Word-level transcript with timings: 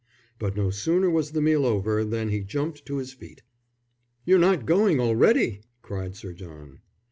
But 0.39 0.55
no 0.57 0.71
sooner 0.71 1.11
was 1.11 1.29
the 1.29 1.43
meal 1.43 1.63
over 1.63 2.03
than 2.03 2.29
he 2.29 2.39
jumped 2.41 2.87
to 2.87 2.97
his 2.97 3.13
feet. 3.13 3.43
"You're 4.25 4.39
not 4.39 4.65
going 4.65 4.99
already?" 4.99 5.61
cried 5.83 6.15
Sir 6.15 6.33
John. 6.33 6.79